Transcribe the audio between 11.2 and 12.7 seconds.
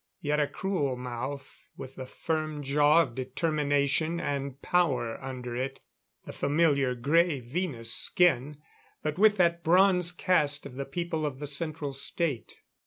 of the Central State.